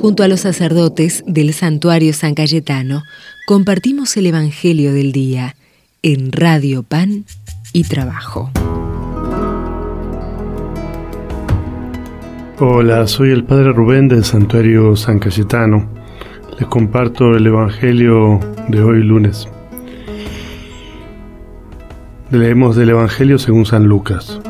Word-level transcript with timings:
Junto 0.00 0.22
a 0.22 0.28
los 0.28 0.40
sacerdotes 0.40 1.24
del 1.26 1.52
santuario 1.52 2.12
San 2.12 2.34
Cayetano, 2.34 3.02
compartimos 3.48 4.16
el 4.16 4.26
Evangelio 4.26 4.92
del 4.92 5.10
Día 5.10 5.56
en 6.02 6.30
Radio 6.30 6.84
Pan 6.84 7.24
y 7.72 7.82
Trabajo. 7.82 8.52
Hola, 12.60 13.08
soy 13.08 13.30
el 13.30 13.42
Padre 13.42 13.72
Rubén 13.72 14.06
del 14.06 14.22
Santuario 14.22 14.94
San 14.94 15.18
Cayetano. 15.18 15.88
Les 16.60 16.68
comparto 16.68 17.36
el 17.36 17.48
Evangelio 17.48 18.38
de 18.68 18.80
hoy 18.80 19.02
lunes. 19.02 19.48
Leemos 22.30 22.76
del 22.76 22.90
Evangelio 22.90 23.36
según 23.40 23.66
San 23.66 23.86
Lucas. 23.86 24.40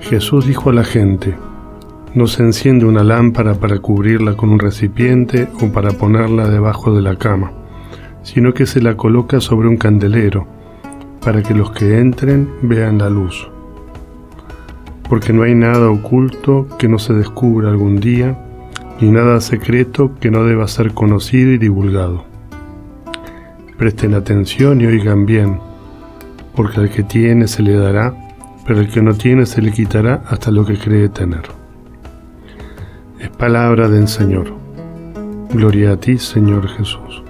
Jesús 0.00 0.46
dijo 0.46 0.70
a 0.70 0.72
la 0.72 0.84
gente, 0.84 1.34
no 2.14 2.26
se 2.26 2.42
enciende 2.42 2.86
una 2.86 3.04
lámpara 3.04 3.54
para 3.54 3.78
cubrirla 3.78 4.34
con 4.34 4.50
un 4.50 4.58
recipiente 4.58 5.48
o 5.60 5.70
para 5.72 5.92
ponerla 5.92 6.48
debajo 6.48 6.94
de 6.94 7.02
la 7.02 7.16
cama, 7.16 7.52
sino 8.22 8.54
que 8.54 8.66
se 8.66 8.80
la 8.80 8.96
coloca 8.96 9.40
sobre 9.40 9.68
un 9.68 9.76
candelero, 9.76 10.46
para 11.22 11.42
que 11.42 11.54
los 11.54 11.70
que 11.72 11.98
entren 11.98 12.48
vean 12.62 12.98
la 12.98 13.10
luz. 13.10 13.48
Porque 15.08 15.32
no 15.32 15.42
hay 15.42 15.54
nada 15.54 15.90
oculto 15.90 16.66
que 16.78 16.88
no 16.88 16.98
se 16.98 17.12
descubra 17.14 17.70
algún 17.70 17.96
día, 17.96 18.38
ni 19.00 19.10
nada 19.10 19.40
secreto 19.40 20.12
que 20.20 20.30
no 20.30 20.44
deba 20.44 20.66
ser 20.68 20.92
conocido 20.92 21.52
y 21.52 21.58
divulgado. 21.58 22.24
Presten 23.76 24.14
atención 24.14 24.80
y 24.80 24.86
oigan 24.86 25.24
bien, 25.24 25.60
porque 26.56 26.80
al 26.80 26.90
que 26.90 27.04
tiene 27.04 27.46
se 27.46 27.62
le 27.62 27.74
dará, 27.74 28.14
pero 28.66 28.80
al 28.80 28.88
que 28.88 29.02
no 29.02 29.14
tiene 29.14 29.46
se 29.46 29.62
le 29.62 29.70
quitará 29.70 30.22
hasta 30.28 30.50
lo 30.50 30.64
que 30.64 30.76
cree 30.76 31.08
tener. 31.08 31.57
Palabra 33.38 33.88
del 33.88 34.08
Señor. 34.08 34.52
Gloria 35.52 35.92
a 35.92 35.96
ti, 35.96 36.18
Señor 36.18 36.68
Jesús. 36.68 37.22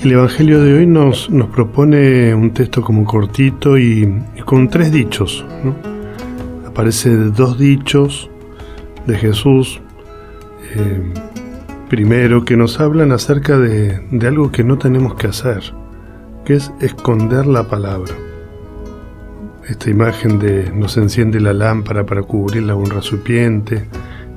El 0.00 0.12
Evangelio 0.12 0.62
de 0.62 0.74
hoy 0.74 0.86
nos, 0.86 1.28
nos 1.30 1.48
propone 1.48 2.32
un 2.36 2.52
texto 2.52 2.82
como 2.82 3.04
cortito 3.04 3.76
y, 3.76 4.22
con 4.44 4.68
tres 4.68 4.92
dichos. 4.92 5.44
Aparece 6.64 7.10
dos 7.16 7.58
dichos 7.58 8.30
de 9.04 9.16
Jesús. 9.16 9.80
Eh, 10.76 11.12
primero, 11.88 12.44
que 12.44 12.56
nos 12.56 12.78
hablan 12.78 13.10
acerca 13.10 13.58
de, 13.58 14.00
de 14.12 14.28
algo 14.28 14.52
que 14.52 14.62
no 14.62 14.78
tenemos 14.78 15.16
que 15.16 15.26
hacer 15.26 15.74
que 16.44 16.54
es 16.54 16.72
esconder 16.80 17.46
la 17.46 17.64
palabra. 17.64 18.14
Esta 19.68 19.90
imagen 19.90 20.38
de 20.38 20.70
no 20.72 20.88
se 20.88 21.00
enciende 21.00 21.40
la 21.40 21.52
lámpara 21.52 22.06
para 22.06 22.22
cubrirla 22.22 22.74
con 22.74 22.84
un 22.84 22.90
recipiente, 22.90 23.86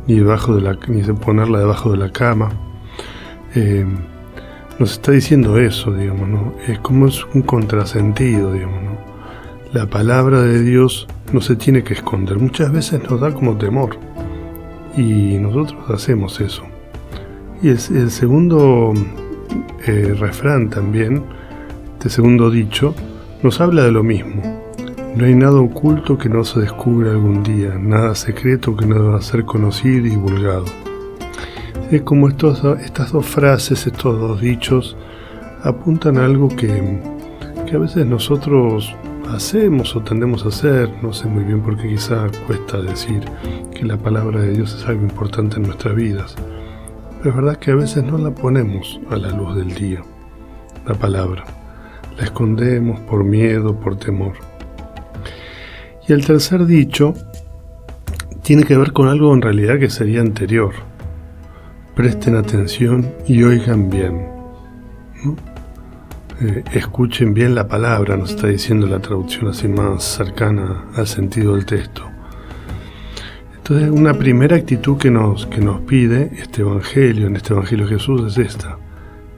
ni, 0.07 0.15
debajo 0.15 0.55
de 0.55 0.61
la, 0.61 0.77
ni 0.87 1.01
ponerla 1.13 1.59
debajo 1.59 1.91
de 1.91 1.97
la 1.97 2.11
cama. 2.11 2.49
Eh, 3.55 3.85
nos 4.77 4.93
está 4.93 5.11
diciendo 5.11 5.57
eso, 5.57 5.93
digamos, 5.93 6.27
¿no? 6.27 6.53
Es 6.67 6.79
como 6.79 7.07
es 7.07 7.23
un 7.33 7.43
contrasentido, 7.43 8.51
digamos, 8.51 8.83
¿no? 8.83 8.97
La 9.73 9.85
palabra 9.89 10.41
de 10.41 10.61
Dios 10.61 11.07
no 11.31 11.39
se 11.39 11.55
tiene 11.55 11.83
que 11.83 11.93
esconder. 11.93 12.37
Muchas 12.37 12.71
veces 12.71 13.01
nos 13.09 13.21
da 13.21 13.33
como 13.33 13.57
temor. 13.57 13.97
Y 14.97 15.37
nosotros 15.37 15.89
hacemos 15.89 16.41
eso. 16.41 16.63
Y 17.61 17.69
el, 17.69 17.79
el 17.95 18.11
segundo 18.11 18.93
eh, 19.87 20.13
refrán 20.19 20.69
también 20.69 21.23
este 21.93 22.09
segundo 22.09 22.49
dicho 22.49 22.95
nos 23.43 23.61
habla 23.61 23.83
de 23.83 23.91
lo 23.91 24.03
mismo. 24.03 24.41
No 25.15 25.25
hay 25.25 25.35
nada 25.35 25.59
oculto 25.59 26.17
que 26.17 26.29
no 26.29 26.43
se 26.43 26.61
descubra 26.61 27.11
algún 27.11 27.43
día, 27.43 27.77
nada 27.77 28.15
secreto 28.15 28.75
que 28.75 28.85
no 28.85 28.95
deba 28.95 29.21
ser 29.21 29.43
conocido 29.43 30.07
y 30.07 30.11
divulgado. 30.11 30.65
Es 31.91 32.01
como 32.03 32.29
estas 32.29 33.11
dos 33.11 33.25
frases, 33.25 33.85
estos 33.85 34.19
dos 34.19 34.39
dichos, 34.39 34.95
apuntan 35.63 36.17
a 36.17 36.25
algo 36.25 36.47
que, 36.47 37.01
que 37.67 37.75
a 37.75 37.79
veces 37.79 38.05
nosotros 38.05 38.95
hacemos 39.29 39.95
o 39.95 40.01
tendemos 40.01 40.45
a 40.45 40.49
hacer, 40.49 40.89
no 41.03 41.11
sé 41.11 41.27
muy 41.27 41.43
bien 41.43 41.61
porque 41.61 41.89
quizá 41.89 42.27
cuesta 42.47 42.81
decir 42.81 43.25
que 43.75 43.85
la 43.85 43.97
palabra 43.97 44.39
de 44.39 44.53
Dios 44.53 44.75
es 44.75 44.87
algo 44.87 45.03
importante 45.03 45.57
en 45.57 45.63
nuestras 45.63 45.95
vidas, 45.95 46.35
pero 47.17 47.31
es 47.31 47.35
verdad 47.35 47.57
que 47.57 47.71
a 47.71 47.75
veces 47.75 48.03
no 48.03 48.17
la 48.17 48.31
ponemos 48.31 48.99
a 49.09 49.17
la 49.17 49.29
luz 49.31 49.55
del 49.57 49.73
día, 49.75 50.01
la 50.87 50.95
palabra 50.95 51.43
la 52.17 52.23
escondemos 52.23 52.99
por 53.01 53.23
miedo, 53.23 53.79
por 53.79 53.97
temor. 53.97 54.33
Y 56.11 56.13
el 56.13 56.25
tercer 56.25 56.65
dicho 56.65 57.13
tiene 58.43 58.65
que 58.65 58.75
ver 58.75 58.91
con 58.91 59.07
algo 59.07 59.33
en 59.33 59.41
realidad 59.41 59.79
que 59.79 59.89
sería 59.89 60.19
anterior. 60.19 60.73
Presten 61.95 62.35
atención 62.35 63.13
y 63.29 63.41
oigan 63.43 63.89
bien. 63.89 64.27
Eh, 66.41 66.65
escuchen 66.73 67.33
bien 67.33 67.55
la 67.55 67.69
palabra, 67.69 68.17
nos 68.17 68.31
está 68.31 68.47
diciendo 68.47 68.87
la 68.87 68.99
traducción 68.99 69.47
así 69.47 69.69
más 69.69 70.03
cercana 70.03 70.83
al 70.97 71.07
sentido 71.07 71.55
del 71.55 71.65
texto. 71.65 72.03
Entonces, 73.55 73.89
una 73.89 74.13
primera 74.13 74.57
actitud 74.57 74.97
que 74.97 75.11
nos, 75.11 75.45
que 75.45 75.61
nos 75.61 75.79
pide 75.79 76.29
este 76.41 76.59
Evangelio, 76.59 77.27
en 77.27 77.37
este 77.37 77.53
Evangelio 77.53 77.85
de 77.85 77.93
Jesús, 77.93 78.37
es 78.37 78.49
esta. 78.49 78.77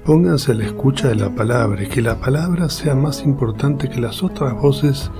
Pónganse 0.05 0.53
a 0.53 0.55
la 0.55 0.65
escucha 0.65 1.09
de 1.09 1.17
la 1.17 1.29
palabra 1.29 1.83
y 1.83 1.85
que 1.85 2.01
la 2.01 2.19
palabra 2.19 2.67
sea 2.67 2.95
más 2.95 3.23
importante 3.23 3.91
que 3.91 4.01
las 4.01 4.23
otras 4.23 4.55
voces 4.55 5.11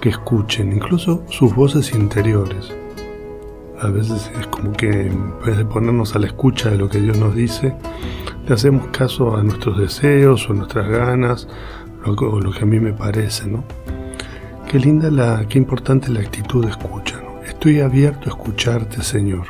que 0.00 0.10
escuchen, 0.10 0.72
incluso 0.72 1.24
sus 1.28 1.54
voces 1.54 1.92
interiores. 1.94 2.74
A 3.80 3.88
veces 3.88 4.30
es 4.38 4.46
como 4.48 4.72
que 4.72 5.06
en 5.06 5.38
vez 5.44 5.56
de 5.56 5.64
ponernos 5.64 6.14
a 6.16 6.18
la 6.18 6.26
escucha 6.26 6.70
de 6.70 6.78
lo 6.78 6.88
que 6.88 7.00
Dios 7.00 7.16
nos 7.16 7.34
dice, 7.34 7.74
le 8.46 8.54
hacemos 8.54 8.88
caso 8.88 9.36
a 9.36 9.42
nuestros 9.42 9.78
deseos 9.78 10.48
o 10.48 10.54
nuestras 10.54 10.88
ganas, 10.88 11.48
o 12.04 12.40
lo 12.40 12.50
que 12.50 12.62
a 12.62 12.66
mí 12.66 12.80
me 12.80 12.92
parece, 12.92 13.46
¿no? 13.46 13.64
Qué 14.68 14.78
linda 14.78 15.10
la, 15.10 15.46
qué 15.48 15.58
importante 15.58 16.10
la 16.10 16.20
actitud 16.20 16.64
de 16.64 16.70
escucha, 16.70 17.20
¿no? 17.22 17.42
Estoy 17.42 17.80
abierto 17.80 18.26
a 18.26 18.28
escucharte, 18.28 19.02
Señor. 19.02 19.46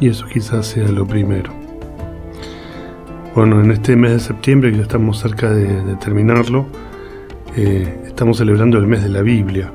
Y 0.00 0.08
eso 0.08 0.26
quizás 0.26 0.66
sea 0.66 0.88
lo 0.88 1.06
primero. 1.06 1.52
Bueno, 3.34 3.62
en 3.62 3.70
este 3.70 3.96
mes 3.96 4.12
de 4.12 4.20
septiembre, 4.20 4.70
que 4.70 4.76
ya 4.76 4.82
estamos 4.82 5.18
cerca 5.18 5.50
de, 5.50 5.96
terminarlo, 5.96 6.66
eh, 7.56 8.02
estamos 8.06 8.38
celebrando 8.38 8.78
el 8.78 8.86
mes 8.86 9.02
de 9.02 9.08
la 9.08 9.22
Biblia. 9.22 9.72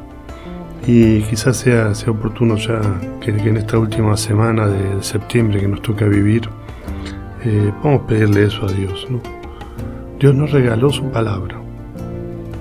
Y 0.86 1.22
quizás 1.24 1.58
sea, 1.58 1.94
sea 1.94 2.12
oportuno 2.12 2.56
ya 2.56 2.80
que, 3.20 3.32
en 3.32 3.58
esta 3.58 3.78
última 3.78 4.16
semana 4.16 4.68
de, 4.68 5.04
septiembre 5.04 5.60
que 5.60 5.68
nos 5.68 5.82
toca 5.82 6.06
vivir, 6.06 6.50
eh, 7.44 7.72
vamos 7.84 8.04
a 8.04 8.08
pedirle 8.08 8.46
eso 8.46 8.66
a 8.66 8.72
Dios. 8.72 9.08
Dios 10.20 10.34
nos 10.34 10.52
regaló 10.52 10.90
su 10.92 11.10
palabra, 11.12 11.60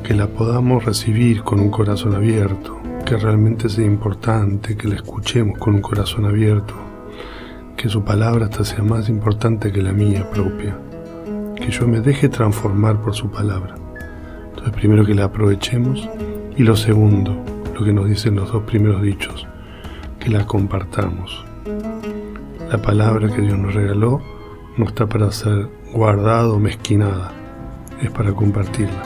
que 0.03 0.15
la 0.15 0.27
podamos 0.27 0.85
recibir 0.85 1.43
con 1.43 1.61
un 1.61 1.71
corazón 1.71 2.15
abierto, 2.15 2.81
que 3.05 3.17
realmente 3.17 3.69
sea 3.69 3.87
importante, 3.87 4.77
que 4.77 4.89
la 4.89 4.97
escuchemos 4.97 5.59
con 5.59 5.77
un 5.77 5.81
corazón 5.81 6.25
abierto, 6.25 6.75
que 7.77 7.89
su 7.89 8.03
palabra 8.03 8.47
hasta 8.47 8.65
sea 8.65 8.83
más 8.83 9.09
importante 9.09 9.71
que 9.71 9.83
la 9.83 9.93
mía 9.93 10.29
propia 10.31 10.77
que 11.57 11.71
yo 11.71 11.89
me 11.89 12.01
deje 12.01 12.29
transformar 12.29 13.01
por 13.01 13.15
su 13.15 13.31
palabra. 13.31 13.86
Entonces, 14.57 14.75
primero 14.75 15.05
que 15.05 15.15
la 15.15 15.25
aprovechemos 15.25 16.09
y 16.57 16.63
lo 16.63 16.77
segundo, 16.77 17.37
lo 17.79 17.85
que 17.85 17.93
nos 17.93 18.09
dicen 18.09 18.37
los 18.37 18.51
dos 18.51 18.63
primeros 18.63 19.03
dichos, 19.03 19.47
que 20.19 20.31
la 20.31 20.47
compartamos. 20.47 21.45
La 22.71 22.79
palabra 22.79 23.29
que 23.29 23.43
Dios 23.43 23.59
nos 23.59 23.75
regaló 23.75 24.23
no 24.79 24.87
está 24.87 25.07
para 25.07 25.31
ser 25.31 25.69
guardada 25.93 26.49
o 26.49 26.59
mezquinada, 26.59 27.33
es 28.03 28.11
para 28.11 28.33
compartirla. 28.33 29.03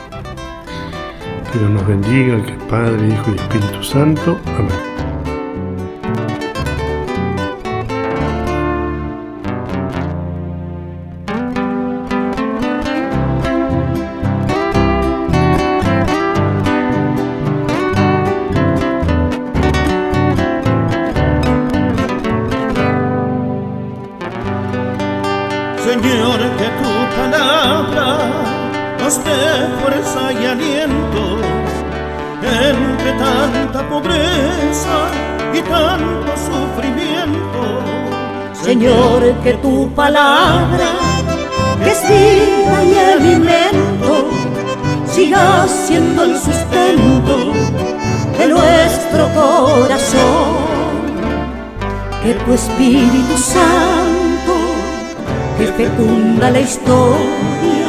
Que 1.52 1.58
Dios 1.58 1.70
nos 1.70 1.86
bendiga, 1.86 2.42
que 2.44 2.52
es 2.52 2.62
Padre, 2.64 3.08
Hijo 3.08 3.32
y 3.32 3.34
Espíritu 3.34 3.82
Santo. 3.82 4.38
Amén. 4.56 4.89
Señor, 25.84 26.38
que 26.58 26.68
tu 26.80 26.92
palabra 27.16 28.18
nos 29.00 29.24
dé 29.24 29.42
fuerza 29.80 30.32
y 30.32 30.46
aliento 30.46 31.22
entre 32.42 33.12
tanta 33.12 33.88
pobreza 33.88 34.96
y 35.52 35.60
tanto 35.62 36.32
sufrimiento. 36.36 37.62
Señor, 38.52 39.34
que 39.42 39.54
tu 39.54 39.90
palabra, 39.94 40.90
que 41.82 41.90
es 41.90 42.02
vida 42.08 42.84
y 42.84 42.94
alimento, 43.16 44.30
siga 45.06 45.66
siendo 45.66 46.24
el 46.24 46.36
sustento 46.36 47.52
de 48.38 48.46
nuestro 48.48 49.28
corazón. 49.34 50.70
que 52.22 52.34
tu 52.34 52.52
Espíritu 52.52 53.34
Santo, 53.38 54.09
que 55.60 55.66
fecunda 55.66 56.50
la 56.50 56.60
historia, 56.60 57.88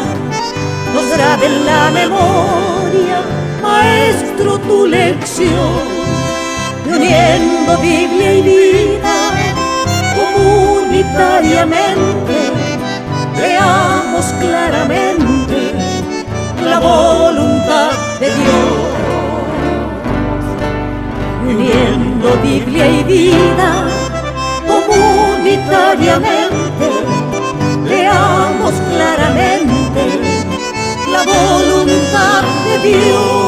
nos 0.94 1.08
grabe 1.16 1.46
en 1.46 1.66
la 1.66 1.90
memoria, 1.92 3.22
Maestro, 3.64 4.60
tu 4.60 4.88
lección, 4.88 5.80
uniendo 6.86 7.78
Biblia 7.78 8.34
y 8.34 8.42
vida 8.42 9.32
comunitariamente, 10.18 12.52
veamos 13.38 14.26
claramente 14.42 15.72
la 16.66 16.80
voluntad 16.80 17.92
de 18.20 18.28
Dios. 18.40 18.82
Uniendo 21.48 22.28
Biblia 22.44 22.86
y 22.86 23.04
vida 23.06 23.86
comunitariamente, 24.68 26.71
veamos 29.34 29.90
claramente 29.92 30.52
la 31.12 31.24
voluntad 31.24 32.44
de 32.66 32.90
Dios. 32.90 33.41